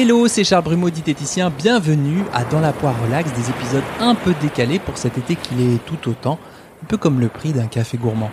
[0.00, 1.50] Hello, c'est Charles Brumeau, diététicien.
[1.50, 5.60] Bienvenue à Dans la poire relax, des épisodes un peu décalés pour cet été qui
[5.60, 6.38] est tout autant,
[6.84, 8.30] un peu comme le prix d'un café gourmand.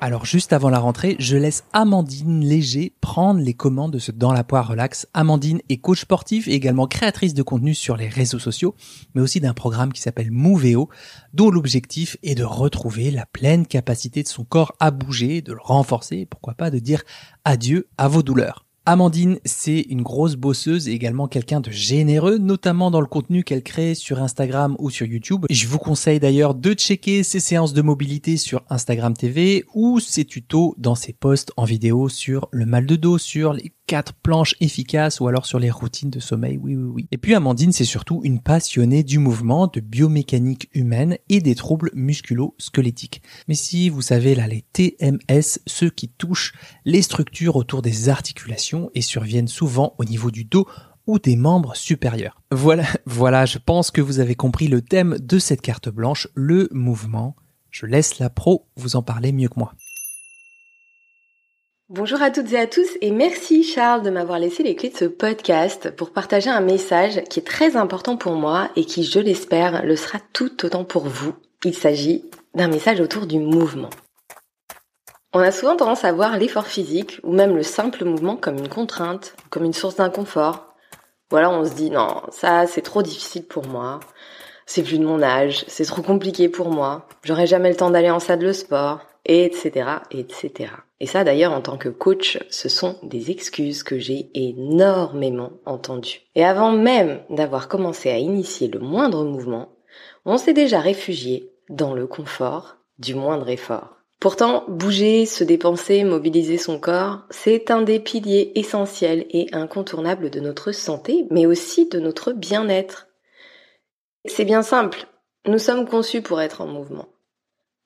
[0.00, 4.32] Alors juste avant la rentrée, je laisse Amandine Léger prendre les commandes de ce Dans
[4.32, 5.06] la poire relax.
[5.12, 8.74] Amandine est coach sportif et également créatrice de contenu sur les réseaux sociaux,
[9.14, 10.88] mais aussi d'un programme qui s'appelle Moveo,
[11.34, 15.60] dont l'objectif est de retrouver la pleine capacité de son corps à bouger, de le
[15.60, 17.02] renforcer, pourquoi pas de dire
[17.44, 18.65] adieu à vos douleurs.
[18.88, 23.64] Amandine, c'est une grosse bosseuse et également quelqu'un de généreux, notamment dans le contenu qu'elle
[23.64, 25.44] crée sur Instagram ou sur YouTube.
[25.50, 30.24] Je vous conseille d'ailleurs de checker ses séances de mobilité sur Instagram TV ou ses
[30.24, 34.54] tutos dans ses posts en vidéo sur le mal de dos, sur les quatre planches
[34.60, 36.56] efficaces ou alors sur les routines de sommeil.
[36.56, 37.08] Oui, oui, oui.
[37.12, 41.90] Et puis Amandine, c'est surtout une passionnée du mouvement, de biomécanique humaine et des troubles
[41.94, 43.22] musculo-squelettiques.
[43.48, 48.75] Mais si vous savez là, les TMS, ceux qui touchent les structures autour des articulations
[48.94, 50.66] et surviennent souvent au niveau du dos
[51.06, 52.40] ou des membres supérieurs.
[52.50, 56.68] Voilà, voilà, je pense que vous avez compris le thème de cette carte blanche, le
[56.72, 57.36] mouvement.
[57.70, 59.72] Je laisse la pro vous en parler mieux que moi.
[61.88, 64.96] Bonjour à toutes et à tous et merci Charles de m'avoir laissé les clés de
[64.96, 69.20] ce podcast pour partager un message qui est très important pour moi et qui, je
[69.20, 71.32] l'espère, le sera tout autant pour vous.
[71.64, 72.24] Il s'agit
[72.56, 73.90] d'un message autour du mouvement.
[75.38, 78.70] On a souvent tendance à voir l'effort physique ou même le simple mouvement comme une
[78.70, 80.74] contrainte, comme une source d'inconfort.
[81.28, 84.00] Voilà, on se dit non, ça c'est trop difficile pour moi.
[84.64, 87.06] C'est plus de mon âge, c'est trop compliqué pour moi.
[87.22, 90.72] J'aurai jamais le temps d'aller en salle de sport, etc., etc.
[91.00, 96.22] Et ça d'ailleurs en tant que coach, ce sont des excuses que j'ai énormément entendues.
[96.34, 99.68] Et avant même d'avoir commencé à initier le moindre mouvement,
[100.24, 103.95] on s'est déjà réfugié dans le confort du moindre effort.
[104.20, 110.40] Pourtant, bouger, se dépenser, mobiliser son corps, c'est un des piliers essentiels et incontournables de
[110.40, 113.08] notre santé, mais aussi de notre bien-être.
[114.24, 115.06] C'est bien simple,
[115.46, 117.08] nous sommes conçus pour être en mouvement.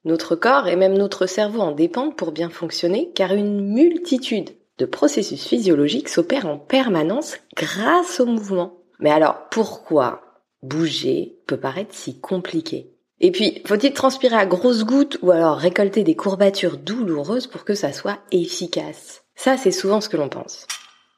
[0.04, 4.86] Notre corps et même notre cerveau en dépendent pour bien fonctionner car une multitude de
[4.86, 8.78] processus physiologiques s'opèrent en permanence grâce au mouvement.
[8.98, 10.22] Mais alors pourquoi
[10.62, 12.89] bouger peut paraître si compliqué?
[13.20, 17.74] Et puis, faut-il transpirer à grosses gouttes ou alors récolter des courbatures douloureuses pour que
[17.74, 19.22] ça soit efficace?
[19.34, 20.66] Ça, c'est souvent ce que l'on pense.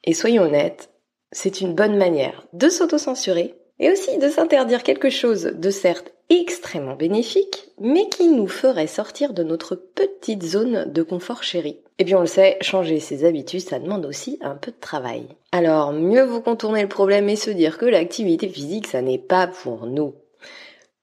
[0.04, 0.90] Et soyons honnêtes,
[1.30, 6.96] c'est une bonne manière de s'autocensurer et aussi de s'interdire quelque chose de certes extrêmement
[6.96, 11.78] bénéfique, mais qui nous ferait sortir de notre petite zone de confort chéri.
[11.98, 15.26] Et puis on le sait, changer ses habitudes, ça demande aussi un peu de travail.
[15.52, 19.46] Alors mieux vous contourner le problème et se dire que l'activité physique, ça n'est pas
[19.46, 20.14] pour nous.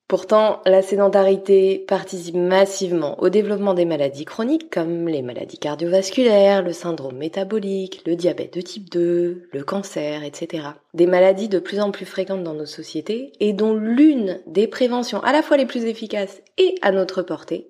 [0.09, 6.73] Pourtant, la sédentarité participe massivement au développement des maladies chroniques comme les maladies cardiovasculaires, le
[6.73, 10.69] syndrome métabolique, le diabète de type 2, le cancer, etc.
[10.95, 15.21] Des maladies de plus en plus fréquentes dans nos sociétés et dont l'une des préventions
[15.21, 17.69] à la fois les plus efficaces et à notre portée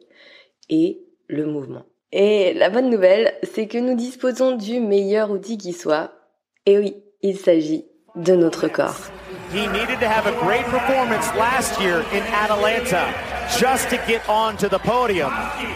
[0.69, 1.83] est le mouvement.
[2.13, 6.13] Et la bonne nouvelle, c'est que nous disposons du meilleur outil qui soit.
[6.65, 7.83] Et oui, il s'agit
[8.15, 9.11] de notre corps.
[9.51, 13.11] He needed to have a great performance last year in Atalanta
[13.57, 15.31] just to get onto the podium.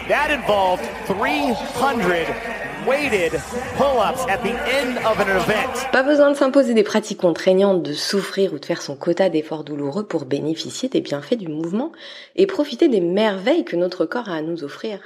[0.06, 3.32] That involved 300 weighted
[3.76, 5.90] pull-ups at the end of an event.
[5.90, 9.64] Pas besoin de s'imposer des pratiques contraignantes, de souffrir ou de faire son quota d'efforts
[9.64, 11.90] douloureux pour bénéficier des bienfaits du mouvement
[12.36, 15.00] et profiter des merveilles que notre corps a à nous offrir.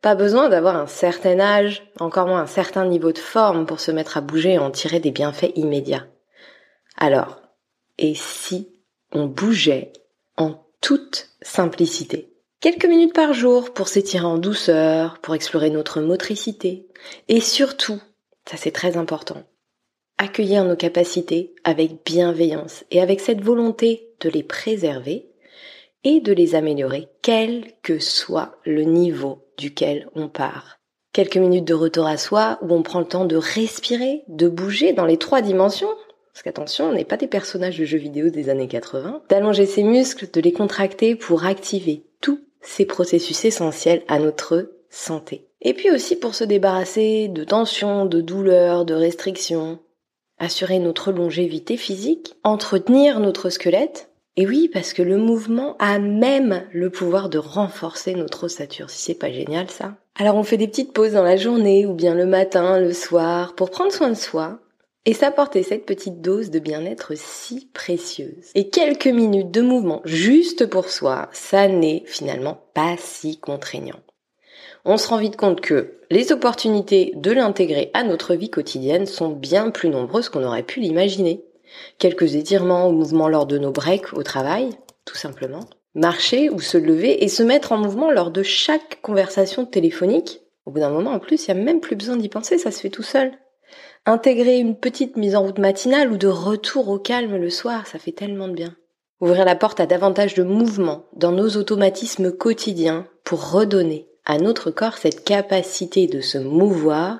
[0.00, 3.90] Pas besoin d'avoir un certain âge, encore moins un certain niveau de forme pour se
[3.90, 6.06] mettre à bouger et en tirer des bienfaits immédiats.
[6.96, 7.42] Alors,
[7.98, 8.68] et si
[9.12, 9.92] on bougeait
[10.36, 12.32] en toute simplicité?
[12.60, 16.88] Quelques minutes par jour pour s'étirer en douceur, pour explorer notre motricité.
[17.28, 18.00] Et surtout,
[18.50, 19.44] ça c'est très important,
[20.18, 25.28] accueillir nos capacités avec bienveillance et avec cette volonté de les préserver
[26.04, 30.78] et de les améliorer, quel que soit le niveau duquel on part.
[31.12, 34.92] Quelques minutes de retour à soi où on prend le temps de respirer, de bouger
[34.92, 35.94] dans les trois dimensions,
[36.38, 39.82] parce qu'attention, on n'est pas des personnages de jeux vidéo des années 80, d'allonger ses
[39.82, 45.48] muscles, de les contracter pour activer tous ces processus essentiels à notre santé.
[45.62, 49.80] Et puis aussi pour se débarrasser de tensions, de douleurs, de restrictions,
[50.38, 54.08] assurer notre longévité physique, entretenir notre squelette.
[54.36, 58.90] Et oui, parce que le mouvement a même le pouvoir de renforcer notre ossature.
[58.90, 59.96] Si c'est pas génial ça.
[60.14, 63.56] Alors on fait des petites pauses dans la journée ou bien le matin, le soir,
[63.56, 64.60] pour prendre soin de soi,
[65.04, 68.50] et s'apporter cette petite dose de bien-être si précieuse.
[68.54, 74.00] Et quelques minutes de mouvement juste pour soi, ça n'est finalement pas si contraignant.
[74.84, 79.30] on se rend vite compte que les opportunités de l'intégrer à notre vie quotidienne sont
[79.30, 81.44] bien plus nombreuses qu'on aurait pu l'imaginer.
[81.98, 84.70] Quelques étirements ou mouvements lors de nos breaks au travail,
[85.04, 85.64] tout simplement.
[85.94, 90.42] Marcher ou se lever et se mettre en mouvement lors de chaque conversation téléphonique.
[90.64, 92.70] Au bout d'un moment, en plus, il n'y a même plus besoin d'y penser, ça
[92.70, 93.32] se fait tout seul.
[94.08, 97.98] Intégrer une petite mise en route matinale ou de retour au calme le soir, ça
[97.98, 98.74] fait tellement de bien.
[99.20, 104.70] Ouvrir la porte à davantage de mouvement dans nos automatismes quotidiens pour redonner à notre
[104.70, 107.18] corps cette capacité de se mouvoir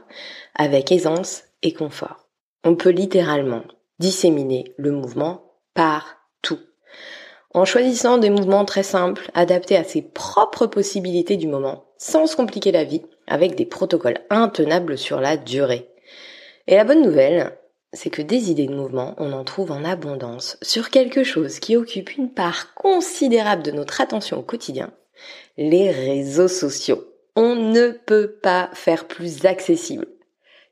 [0.55, 2.27] avec aisance et confort.
[2.65, 3.65] On peut littéralement
[3.99, 5.43] disséminer le mouvement
[5.75, 6.61] partout.
[7.53, 12.35] En choisissant des mouvements très simples, adaptés à ses propres possibilités du moment, sans se
[12.35, 15.88] compliquer la vie, avec des protocoles intenables sur la durée.
[16.69, 17.57] Et la bonne nouvelle,
[17.95, 21.77] c'est que des idées de mouvement, on en trouve en abondance sur quelque chose qui
[21.77, 24.93] occupe une part considérable de notre attention au quotidien,
[25.57, 27.05] les réseaux sociaux.
[27.37, 30.09] On ne peut pas faire plus accessible.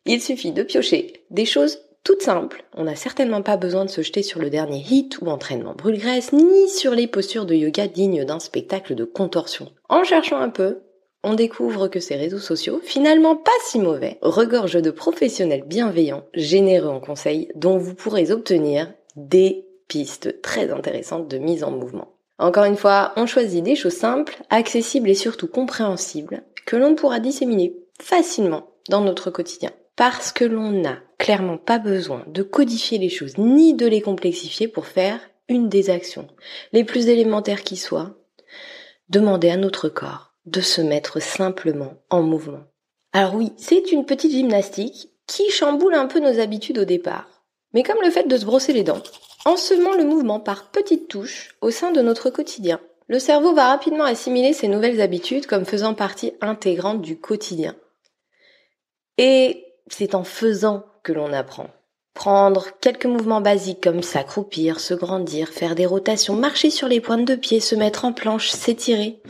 [0.05, 2.63] Il suffit de piocher des choses toutes simples.
[2.75, 6.33] On n'a certainement pas besoin de se jeter sur le dernier hit ou entraînement brûle-graisse,
[6.33, 9.73] ni sur les postures de yoga dignes d'un spectacle de contorsion.
[9.89, 10.83] En cherchant un peu,
[11.27, 16.89] on découvre que ces réseaux sociaux, finalement pas si mauvais, regorgent de professionnels bienveillants, généreux
[16.89, 22.13] en conseils, dont vous pourrez obtenir des pistes très intéressantes de mise en mouvement.
[22.39, 27.19] Encore une fois, on choisit des choses simples, accessibles et surtout compréhensibles, que l'on pourra
[27.19, 29.73] disséminer facilement dans notre quotidien.
[29.97, 34.69] Parce que l'on n'a clairement pas besoin de codifier les choses ni de les complexifier
[34.69, 35.19] pour faire
[35.49, 36.29] une des actions
[36.73, 38.15] les plus élémentaires qui soient.
[39.09, 42.65] Demander à notre corps de se mettre simplement en mouvement.
[43.13, 47.29] Alors oui, c'est une petite gymnastique qui chamboule un peu nos habitudes au départ.
[47.73, 49.03] Mais comme le fait de se brosser les dents,
[49.45, 53.69] en semant le mouvement par petites touches au sein de notre quotidien, le cerveau va
[53.69, 57.77] rapidement assimiler ces nouvelles habitudes comme faisant partie intégrante du quotidien.
[59.19, 61.69] Et c'est en faisant que l'on apprend.
[62.17, 67.27] Prendre quelques mouvements basiques comme s'accroupir, se grandir, faire des rotations, marcher sur les pointes
[67.27, 69.21] de pied, se mettre en planche, s'étirer,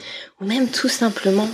[0.40, 1.48] ou même tout simplement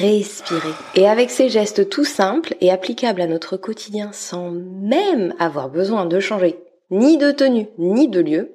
[0.00, 0.72] respirer.
[0.94, 6.06] Et avec ces gestes tout simples et applicables à notre quotidien sans même avoir besoin
[6.06, 6.60] de changer
[6.90, 8.52] ni de tenue ni de lieu,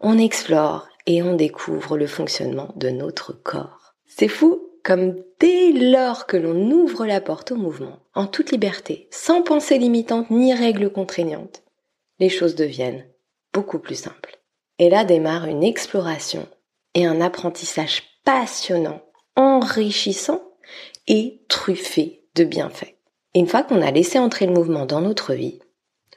[0.00, 3.94] on explore et on découvre le fonctionnement de notre corps.
[4.06, 9.08] C'est fou comme dès lors que l'on ouvre la porte au mouvement, en toute liberté,
[9.10, 11.62] sans pensée limitante ni règles contraignantes,
[12.18, 13.06] les choses deviennent
[13.52, 14.38] beaucoup plus simples.
[14.78, 16.48] Et là démarre une exploration
[16.94, 19.02] et un apprentissage passionnant,
[19.36, 20.42] enrichissant
[21.06, 22.94] et truffé de bienfaits.
[23.34, 25.60] une fois qu'on a laissé entrer le mouvement dans notre vie,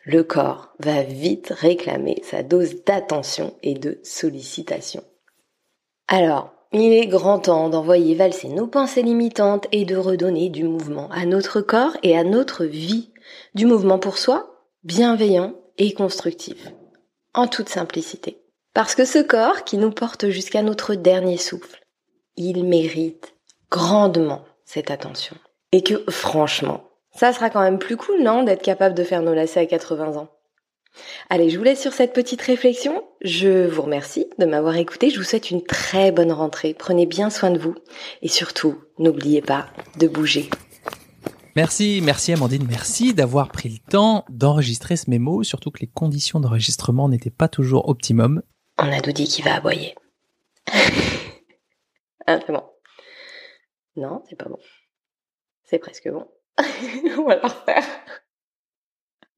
[0.04, 5.04] le corps va vite réclamer sa dose d'attention et de sollicitation.
[6.08, 11.09] Alors, il est grand temps d'envoyer valser nos pensées limitantes et de redonner du mouvement
[11.12, 13.12] à notre corps et à notre vie.
[13.56, 16.69] Du mouvement pour soi, bienveillant et constructif.
[17.33, 18.41] En toute simplicité.
[18.73, 21.81] Parce que ce corps qui nous porte jusqu'à notre dernier souffle,
[22.38, 23.33] il mérite
[23.69, 25.35] grandement cette attention.
[25.74, 26.83] Et que franchement,
[27.13, 30.17] ça sera quand même plus cool, non, d'être capable de faire nos lacets à 80
[30.17, 30.29] ans?
[31.29, 33.03] Allez, je vous laisse sur cette petite réflexion.
[33.21, 35.09] Je vous remercie de m'avoir écouté.
[35.09, 36.73] Je vous souhaite une très bonne rentrée.
[36.73, 37.75] Prenez bien soin de vous.
[38.21, 39.67] Et surtout, n'oubliez pas
[39.97, 40.49] de bouger.
[41.55, 46.39] Merci, merci Amandine, merci d'avoir pris le temps d'enregistrer ce mémo, surtout que les conditions
[46.39, 48.41] d'enregistrement n'étaient pas toujours optimum.
[48.77, 49.93] On a Doudi qui va aboyer.
[52.25, 52.63] ah, c'est bon.
[53.98, 54.60] Non, c'est pas bon.
[55.65, 56.25] C'est presque bon.
[57.17, 57.83] On va le refaire.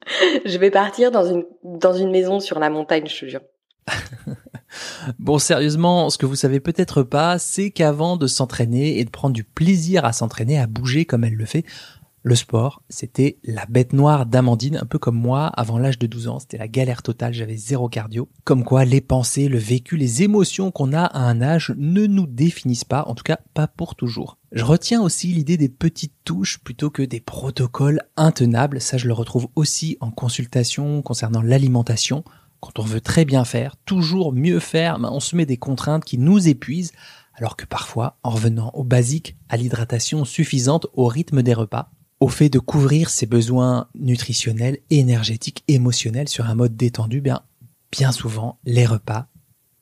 [0.45, 3.41] je vais partir dans une, dans une maison sur la montagne, je te jure.
[5.19, 9.33] bon, sérieusement, ce que vous savez peut-être pas, c'est qu'avant de s'entraîner et de prendre
[9.33, 11.65] du plaisir à s'entraîner, à bouger comme elle le fait,
[12.25, 16.29] le sport, c'était la bête noire d'Amandine, un peu comme moi avant l'âge de 12
[16.29, 16.39] ans.
[16.39, 18.29] C'était la galère totale, j'avais zéro cardio.
[18.45, 22.25] Comme quoi, les pensées, le vécu, les émotions qu'on a à un âge ne nous
[22.25, 24.37] définissent pas, en tout cas pas pour toujours.
[24.53, 28.79] Je retiens aussi l'idée des petites touches plutôt que des protocoles intenables.
[28.79, 32.23] Ça, je le retrouve aussi en consultation concernant l'alimentation.
[32.61, 36.05] Quand on veut très bien faire, toujours mieux faire, ben, on se met des contraintes
[36.05, 36.93] qui nous épuisent,
[37.33, 41.91] alors que parfois, en revenant au basique, à l'hydratation suffisante au rythme des repas,
[42.23, 47.41] au fait de couvrir ses besoins nutritionnels, énergétiques, émotionnels sur un mode détendu, bien,
[47.91, 49.27] bien souvent, les repas,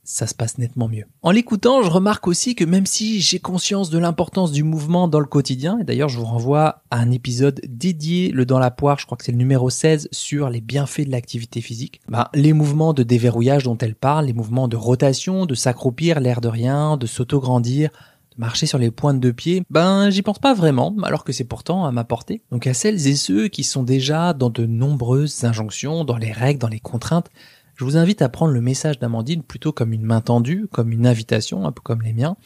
[0.03, 1.05] ça se passe nettement mieux.
[1.21, 5.19] En l'écoutant, je remarque aussi que même si j'ai conscience de l'importance du mouvement dans
[5.19, 8.97] le quotidien, et d'ailleurs je vous renvoie à un épisode dédié, le dans la poire,
[8.97, 12.53] je crois que c'est le numéro 16, sur les bienfaits de l'activité physique, bah, les
[12.53, 16.97] mouvements de déverrouillage dont elle parle, les mouvements de rotation, de s'accroupir, l'air de rien,
[16.97, 17.91] de s'auto-grandir,
[18.37, 21.85] marcher sur les pointes de pied, ben j'y pense pas vraiment, alors que c'est pourtant
[21.85, 22.41] à ma portée.
[22.51, 26.59] Donc à celles et ceux qui sont déjà dans de nombreuses injonctions, dans les règles,
[26.59, 27.29] dans les contraintes,
[27.75, 31.07] je vous invite à prendre le message d'Amandine plutôt comme une main tendue, comme une
[31.07, 32.37] invitation, un peu comme les miens,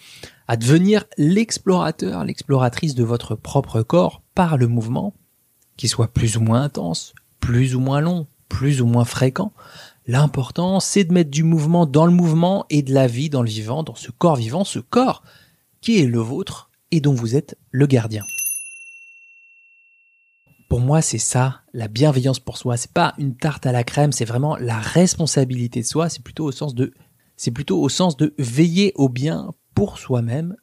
[0.47, 5.13] à devenir l'explorateur, l'exploratrice de votre propre corps par le mouvement,
[5.77, 9.51] qui soit plus ou moins intense, plus ou moins long, plus ou moins fréquent.
[10.07, 13.49] L'important, c'est de mettre du mouvement dans le mouvement et de la vie dans le
[13.49, 15.23] vivant, dans ce corps vivant, ce corps
[15.85, 18.23] qui est le vôtre et dont vous êtes le gardien.
[20.67, 22.75] Pour moi, c'est ça, la bienveillance pour soi.
[22.75, 26.09] C'est pas une tarte à la crème, c'est vraiment la responsabilité de soi.
[26.09, 26.91] C'est plutôt au sens de,
[27.37, 30.55] c'est plutôt au sens de veiller au bien pour soi-même,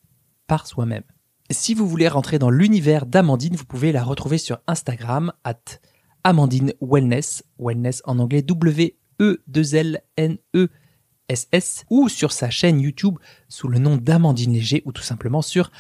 [0.48, 1.04] par soi-même.
[1.52, 5.78] Si vous voulez rentrer dans l'univers d'Amandine, vous pouvez la retrouver sur Instagram, at
[6.24, 10.68] Amandine Wellness, wellness en anglais W-E-2-L-N-E
[11.30, 15.70] SS ou sur sa chaîne YouTube sous le nom d'Amandine Léger ou tout simplement sur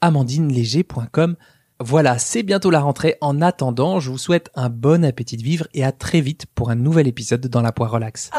[0.00, 1.36] amandineléger.com.
[1.80, 3.16] Voilà, c'est bientôt la rentrée.
[3.20, 6.70] En attendant, je vous souhaite un bon appétit de vivre et à très vite pour
[6.70, 8.30] un nouvel épisode dans la poire relax.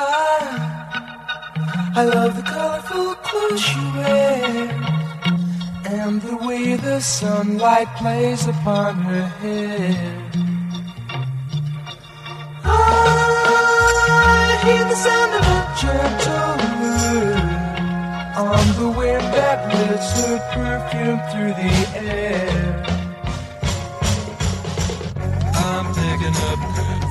[14.65, 17.53] Hear the sound of a gentle wind
[18.37, 22.83] on the wind that lifts her perfume through the air.
[25.55, 27.02] I'm picking up